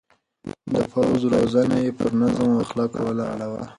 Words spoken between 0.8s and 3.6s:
پوځ روزنه يې پر نظم او اخلاقو ولاړه